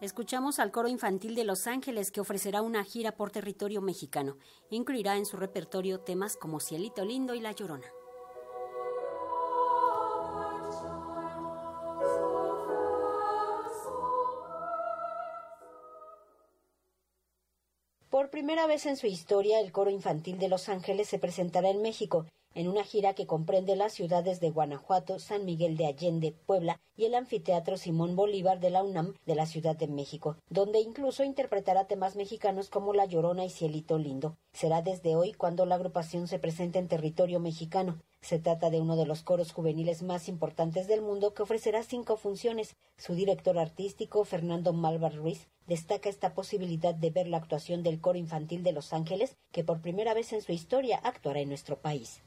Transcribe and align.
Escuchamos 0.00 0.58
al 0.58 0.72
coro 0.72 0.88
infantil 0.88 1.34
de 1.34 1.44
Los 1.44 1.66
Ángeles 1.66 2.10
que 2.10 2.20
ofrecerá 2.20 2.62
una 2.62 2.84
gira 2.84 3.12
por 3.12 3.30
territorio 3.30 3.80
mexicano. 3.80 4.36
Incluirá 4.68 5.16
en 5.16 5.24
su 5.24 5.36
repertorio 5.36 6.00
temas 6.00 6.36
como 6.36 6.60
Cielito 6.60 7.04
Lindo 7.04 7.34
y 7.34 7.40
La 7.40 7.52
Llorona. 7.52 7.86
Por 18.10 18.30
primera 18.30 18.66
vez 18.66 18.86
en 18.86 18.96
su 18.96 19.06
historia, 19.06 19.60
el 19.60 19.72
coro 19.72 19.90
infantil 19.90 20.38
de 20.38 20.48
Los 20.48 20.68
Ángeles 20.68 21.08
se 21.08 21.18
presentará 21.18 21.70
en 21.70 21.82
México 21.82 22.26
en 22.54 22.68
una 22.68 22.84
gira 22.84 23.14
que 23.14 23.26
comprende 23.26 23.74
las 23.74 23.92
ciudades 23.92 24.38
de 24.38 24.50
Guanajuato, 24.50 25.18
San 25.18 25.44
Miguel 25.44 25.76
de 25.76 25.86
Allende, 25.86 26.32
Puebla 26.32 26.80
y 26.96 27.04
el 27.04 27.14
anfiteatro 27.16 27.76
Simón 27.76 28.14
Bolívar 28.14 28.60
de 28.60 28.70
la 28.70 28.84
UNAM 28.84 29.14
de 29.26 29.34
la 29.34 29.46
Ciudad 29.46 29.76
de 29.76 29.88
México, 29.88 30.36
donde 30.48 30.80
incluso 30.80 31.24
interpretará 31.24 31.86
temas 31.86 32.14
mexicanos 32.14 32.70
como 32.70 32.94
La 32.94 33.06
Llorona 33.06 33.44
y 33.44 33.50
Cielito 33.50 33.98
Lindo. 33.98 34.36
Será 34.52 34.82
desde 34.82 35.16
hoy 35.16 35.32
cuando 35.32 35.66
la 35.66 35.74
agrupación 35.74 36.28
se 36.28 36.38
presente 36.38 36.78
en 36.78 36.86
territorio 36.86 37.40
mexicano. 37.40 37.98
Se 38.20 38.38
trata 38.38 38.70
de 38.70 38.80
uno 38.80 38.96
de 38.96 39.06
los 39.06 39.22
coros 39.22 39.52
juveniles 39.52 40.02
más 40.02 40.28
importantes 40.28 40.86
del 40.86 41.02
mundo 41.02 41.34
que 41.34 41.42
ofrecerá 41.42 41.82
cinco 41.82 42.16
funciones. 42.16 42.76
Su 42.96 43.14
director 43.14 43.58
artístico, 43.58 44.24
Fernando 44.24 44.72
Malvar 44.72 45.16
Ruiz, 45.16 45.48
destaca 45.66 46.08
esta 46.08 46.34
posibilidad 46.34 46.94
de 46.94 47.10
ver 47.10 47.26
la 47.26 47.38
actuación 47.38 47.82
del 47.82 48.00
coro 48.00 48.18
infantil 48.18 48.62
de 48.62 48.72
Los 48.72 48.92
Ángeles, 48.92 49.36
que 49.50 49.64
por 49.64 49.80
primera 49.80 50.14
vez 50.14 50.32
en 50.32 50.40
su 50.40 50.52
historia 50.52 50.98
actuará 51.02 51.40
en 51.40 51.48
nuestro 51.48 51.80
país 51.80 52.22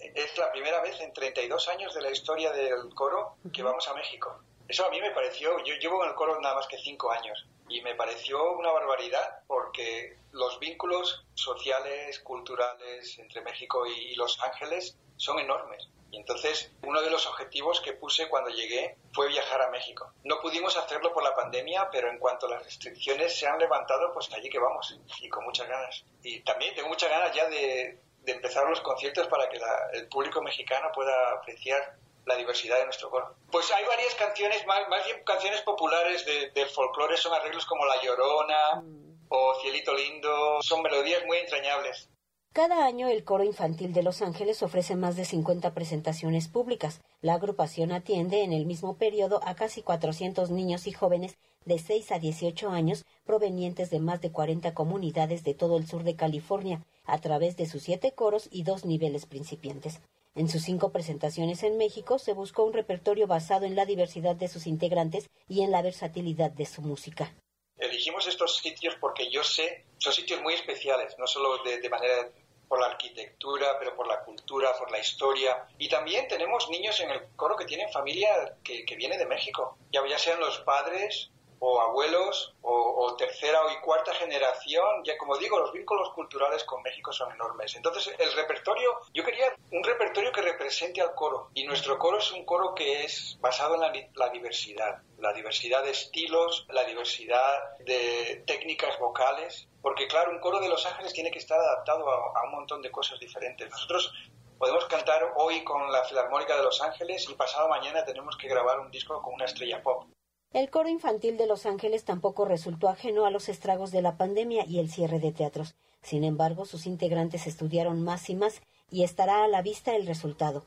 es 0.00 0.38
la 0.38 0.50
primera 0.50 0.80
vez 0.80 1.00
en 1.00 1.12
32 1.12 1.68
años 1.68 1.94
de 1.94 2.02
la 2.02 2.10
historia 2.10 2.52
del 2.52 2.94
coro 2.94 3.36
que 3.52 3.62
vamos 3.62 3.86
a 3.88 3.94
México. 3.94 4.42
Eso 4.68 4.86
a 4.86 4.90
mí 4.90 5.00
me 5.00 5.10
pareció, 5.10 5.58
yo 5.64 5.74
llevo 5.74 6.02
en 6.02 6.10
el 6.10 6.14
coro 6.14 6.40
nada 6.40 6.54
más 6.54 6.66
que 6.66 6.78
cinco 6.78 7.10
años 7.10 7.44
y 7.68 7.82
me 7.82 7.94
pareció 7.94 8.52
una 8.52 8.70
barbaridad 8.70 9.40
porque 9.46 10.16
los 10.32 10.58
vínculos 10.58 11.24
sociales, 11.34 12.20
culturales 12.20 13.18
entre 13.18 13.42
México 13.42 13.86
y 13.86 14.14
Los 14.14 14.40
Ángeles 14.40 14.96
son 15.16 15.38
enormes. 15.38 15.88
Y 16.12 16.16
entonces 16.16 16.72
uno 16.82 17.02
de 17.02 17.10
los 17.10 17.26
objetivos 17.26 17.80
que 17.80 17.92
puse 17.92 18.28
cuando 18.28 18.50
llegué 18.50 18.96
fue 19.12 19.28
viajar 19.28 19.62
a 19.62 19.70
México. 19.70 20.12
No 20.24 20.40
pudimos 20.40 20.76
hacerlo 20.76 21.12
por 21.12 21.22
la 21.22 21.34
pandemia, 21.34 21.88
pero 21.90 22.10
en 22.10 22.18
cuanto 22.18 22.48
las 22.48 22.64
restricciones 22.64 23.38
se 23.38 23.46
han 23.46 23.58
levantado, 23.58 24.12
pues 24.12 24.32
allí 24.32 24.48
que 24.48 24.58
vamos 24.58 24.98
y 25.20 25.28
con 25.28 25.44
muchas 25.44 25.68
ganas. 25.68 26.04
Y 26.22 26.40
también 26.40 26.74
tengo 26.74 26.88
muchas 26.88 27.10
ganas 27.10 27.34
ya 27.34 27.48
de, 27.48 27.98
de 28.22 28.32
empezar 28.32 28.68
los 28.68 28.80
conciertos 28.80 29.26
para 29.28 29.48
que 29.48 29.58
el 29.94 30.08
público 30.08 30.42
mexicano 30.42 30.90
pueda 30.94 31.32
apreciar 31.32 31.96
la 32.26 32.36
diversidad 32.36 32.78
de 32.78 32.84
nuestro 32.84 33.10
coro. 33.10 33.34
Pues 33.50 33.70
hay 33.72 33.84
varias 33.84 34.14
canciones, 34.14 34.64
más, 34.66 35.04
bien 35.04 35.24
canciones 35.24 35.62
populares 35.62 36.24
del 36.54 36.68
folclore, 36.68 37.16
son 37.16 37.32
arreglos 37.32 37.66
como 37.66 37.84
La 37.86 38.00
Llorona 38.02 38.82
mm. 38.82 39.26
o 39.28 39.54
Cielito 39.60 39.94
Lindo, 39.94 40.62
son 40.62 40.82
melodías 40.82 41.24
muy 41.26 41.38
entrañables. 41.38 42.08
Cada 42.52 42.84
año 42.84 43.06
el 43.06 43.22
Coro 43.22 43.44
Infantil 43.44 43.92
de 43.92 44.02
Los 44.02 44.22
Ángeles 44.22 44.64
ofrece 44.64 44.96
más 44.96 45.14
de 45.14 45.24
50 45.24 45.72
presentaciones 45.72 46.48
públicas. 46.48 47.00
La 47.22 47.34
agrupación 47.34 47.92
atiende 47.92 48.42
en 48.42 48.52
el 48.52 48.66
mismo 48.66 48.96
periodo 48.96 49.40
a 49.44 49.54
casi 49.54 49.82
400 49.82 50.50
niños 50.50 50.88
y 50.88 50.92
jóvenes 50.92 51.38
de 51.64 51.78
6 51.78 52.10
a 52.10 52.18
18 52.18 52.70
años 52.70 53.04
provenientes 53.24 53.90
de 53.90 54.00
más 54.00 54.20
de 54.20 54.32
40 54.32 54.74
comunidades 54.74 55.44
de 55.44 55.54
todo 55.54 55.76
el 55.76 55.86
sur 55.86 56.02
de 56.02 56.16
California 56.16 56.84
a 57.04 57.18
través 57.18 57.56
de 57.56 57.66
sus 57.66 57.84
siete 57.84 58.10
coros 58.12 58.48
y 58.50 58.64
dos 58.64 58.84
niveles 58.84 59.26
principiantes. 59.26 60.00
En 60.34 60.48
sus 60.48 60.62
cinco 60.62 60.90
presentaciones 60.90 61.62
en 61.62 61.76
México 61.76 62.18
se 62.18 62.32
buscó 62.32 62.64
un 62.64 62.72
repertorio 62.72 63.28
basado 63.28 63.64
en 63.64 63.76
la 63.76 63.86
diversidad 63.86 64.34
de 64.34 64.48
sus 64.48 64.66
integrantes 64.66 65.30
y 65.48 65.60
en 65.60 65.70
la 65.70 65.82
versatilidad 65.82 66.50
de 66.50 66.66
su 66.66 66.82
música. 66.82 67.32
Elegimos 67.80 68.26
estos 68.26 68.56
sitios 68.56 68.94
porque 69.00 69.30
yo 69.30 69.42
sé, 69.42 69.84
son 69.98 70.12
sitios 70.12 70.40
muy 70.42 70.54
especiales, 70.54 71.16
no 71.18 71.26
solo 71.26 71.62
de, 71.64 71.88
manera 71.88 72.28
por 72.68 72.80
la 72.80 72.86
arquitectura, 72.86 73.78
pero 73.78 73.96
por 73.96 74.06
la 74.06 74.20
cultura, 74.22 74.72
por 74.78 74.90
la 74.90 74.98
historia. 74.98 75.66
Y 75.78 75.88
también 75.88 76.28
tenemos 76.28 76.68
niños 76.70 77.00
en 77.00 77.10
el 77.10 77.20
coro 77.36 77.56
que 77.56 77.64
tienen 77.64 77.90
familia 77.90 78.56
que, 78.62 78.84
viene 78.96 79.18
de 79.18 79.26
México, 79.26 79.78
ya, 79.90 80.06
ya 80.06 80.18
sean 80.18 80.38
los 80.38 80.58
padres 80.60 81.30
o 81.60 81.80
abuelos 81.80 82.54
o, 82.62 83.14
tercera 83.16 83.60
y 83.76 83.80
cuarta 83.84 84.14
generación, 84.14 85.04
ya 85.04 85.18
como 85.18 85.36
digo, 85.36 85.58
los 85.58 85.72
vínculos 85.72 86.10
culturales 86.10 86.64
con 86.64 86.82
México 86.82 87.12
son 87.12 87.32
enormes. 87.32 87.74
Entonces, 87.76 88.14
el 88.18 88.32
repertorio, 88.32 89.00
yo 89.12 89.22
quería 89.24 89.54
un 89.70 89.84
repertorio 89.84 90.32
que 90.32 90.40
represente 90.40 91.02
al 91.02 91.14
coro. 91.14 91.50
Y 91.54 91.64
nuestro 91.64 91.98
coro 91.98 92.18
es 92.18 92.30
un 92.32 92.44
coro 92.44 92.74
que 92.74 93.04
es 93.04 93.36
basado 93.40 93.74
en 93.74 93.80
la, 94.14 94.28
diversidad, 94.30 95.02
la 95.18 95.32
diversidad 95.32 95.82
de 95.82 95.90
estilos, 95.90 96.66
la 96.70 96.84
diversidad 96.84 97.76
de 97.80 98.42
técnicas 98.46 98.98
vocales. 98.98 99.68
Porque 99.82 100.06
claro, 100.06 100.30
un 100.30 100.40
coro 100.40 100.60
de 100.60 100.68
Los 100.68 100.86
Ángeles 100.86 101.12
tiene 101.12 101.30
que 101.30 101.40
estar 101.40 101.58
adaptado 101.58 102.08
a, 102.08 102.40
a 102.40 102.44
un 102.44 102.52
montón 102.52 102.80
de 102.80 102.90
cosas 102.90 103.18
diferentes. 103.20 103.68
Nosotros 103.70 104.12
podemos 104.58 104.86
cantar 104.86 105.34
hoy 105.36 105.62
con 105.64 105.90
la 105.92 106.04
Filarmónica 106.04 106.56
de 106.56 106.62
Los 106.62 106.80
Ángeles 106.80 107.28
y 107.28 107.34
pasado 107.34 107.68
mañana 107.68 108.04
tenemos 108.04 108.36
que 108.36 108.48
grabar 108.48 108.80
un 108.80 108.90
disco 108.90 109.20
con 109.20 109.34
una 109.34 109.44
estrella 109.44 109.82
pop. 109.82 110.04
El 110.52 110.68
coro 110.68 110.88
infantil 110.88 111.36
de 111.36 111.46
Los 111.46 111.64
Ángeles 111.64 112.04
tampoco 112.04 112.44
resultó 112.44 112.88
ajeno 112.88 113.24
a 113.24 113.30
los 113.30 113.48
estragos 113.48 113.92
de 113.92 114.02
la 114.02 114.16
pandemia 114.16 114.64
y 114.66 114.80
el 114.80 114.90
cierre 114.90 115.20
de 115.20 115.30
teatros. 115.30 115.76
Sin 116.02 116.24
embargo, 116.24 116.64
sus 116.64 116.86
integrantes 116.86 117.46
estudiaron 117.46 118.02
más 118.02 118.28
y 118.30 118.34
más 118.34 118.60
y 118.90 119.04
estará 119.04 119.44
a 119.44 119.48
la 119.48 119.62
vista 119.62 119.94
el 119.94 120.08
resultado. 120.08 120.64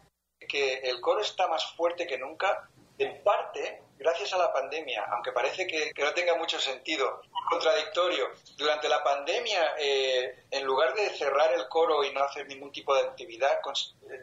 Que 0.48 0.76
el 0.84 1.02
coro 1.02 1.20
está 1.20 1.50
más 1.50 1.66
fuerte 1.76 2.08
que 2.08 2.18
nunca, 2.18 2.70
en 2.98 3.22
parte 3.24 3.82
gracias 3.98 4.34
a 4.34 4.38
la 4.38 4.52
pandemia, 4.52 5.06
aunque 5.12 5.32
parece 5.32 5.66
que, 5.68 5.92
no 5.98 6.14
tenga 6.14 6.36
mucho 6.36 6.60
sentido, 6.60 7.22
contradictorio. 7.50 8.30
Durante 8.58 8.90
la 8.90 9.04
pandemia, 9.04 9.76
eh, 9.80 10.46
en 10.52 10.66
lugar 10.66 10.94
de 10.94 11.10
cerrar 11.10 11.54
el 11.54 11.68
coro 11.68 12.04
y 12.04 12.12
no 12.12 12.24
hacer 12.24 12.48
ningún 12.48 12.72
tipo 12.72 12.94
de 12.96 13.02
actividad, 13.02 13.60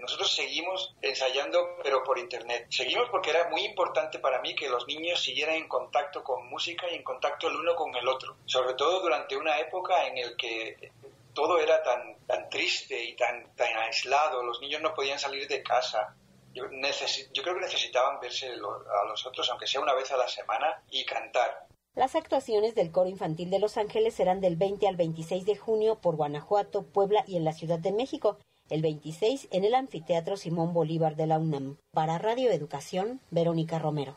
nosotros 0.01 0.33
seguimos 0.33 0.95
ensayando, 1.01 1.77
pero 1.83 2.05
por 2.05 2.19
internet. 2.19 2.67
Seguimos 2.71 3.09
porque 3.11 3.31
era 3.31 3.49
muy 3.49 3.63
importante 3.63 4.19
para 4.19 4.41
mí 4.41 4.55
que 4.55 4.69
los 4.69 4.87
niños 4.87 5.23
siguieran 5.23 5.57
en 5.57 5.69
contacto 5.69 6.23
con 6.23 6.49
música 6.49 6.87
y 6.91 6.95
en 6.95 7.03
contacto 7.03 7.49
el 7.49 7.57
uno 7.57 7.75
con 7.75 7.95
el 7.95 8.07
otro, 8.07 8.37
sobre 8.47 8.75
todo 8.75 9.01
durante 9.01 9.37
una 9.37 9.59
época 9.59 10.07
en 10.07 10.21
la 10.21 10.37
que 10.37 10.93
todo 11.35 11.59
era 11.59 11.83
tan, 11.83 12.17
tan 12.27 12.49
triste 12.51 13.03
y 13.03 13.15
tan, 13.15 13.55
tan 13.55 13.77
aislado, 13.79 14.43
los 14.43 14.61
niños 14.61 14.81
no 14.81 14.95
podían 14.95 15.19
salir 15.19 15.47
de 15.49 15.63
casa, 15.63 16.15
yo, 16.53 16.65
yo 16.65 17.43
creo 17.43 17.55
que 17.55 17.61
necesitaban 17.61 18.21
verse 18.21 18.49
a 18.49 19.09
los 19.09 19.27
otros, 19.27 19.49
aunque 19.51 19.67
sea 19.67 19.81
una 19.81 19.95
vez 19.95 20.11
a 20.11 20.17
la 20.17 20.29
semana, 20.29 20.83
y 20.91 21.05
cantar. 21.05 21.67
Las 21.95 22.15
actuaciones 22.15 22.75
del 22.75 22.93
Coro 22.93 23.09
Infantil 23.09 23.51
de 23.51 23.59
Los 23.59 23.77
Ángeles 23.77 24.15
serán 24.15 24.41
del 24.41 24.57
20 24.57 24.87
al 24.87 24.97
26 24.97 25.45
de 25.45 25.57
junio 25.57 25.97
por 25.97 26.17
Guanajuato, 26.17 26.83
Puebla 26.83 27.25
y 27.27 27.37
en 27.37 27.45
la 27.45 27.53
Ciudad 27.53 27.79
de 27.79 27.93
México. 27.93 28.39
El 28.69 28.83
26 28.83 29.49
en 29.51 29.65
el 29.65 29.75
Anfiteatro 29.75 30.37
Simón 30.37 30.73
Bolívar 30.73 31.17
de 31.17 31.27
la 31.27 31.39
UNAM. 31.39 31.79
Para 31.93 32.19
Radio 32.19 32.53
Educación, 32.53 33.21
Verónica 33.31 33.81
Romero. 33.81 34.15